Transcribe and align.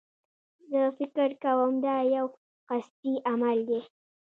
زه 0.69 0.81
فکر 0.97 1.29
کوم 1.43 1.71
دایو 1.83 2.25
قصدي 2.69 3.13
عمل 3.29 3.57
دی. 3.69 3.79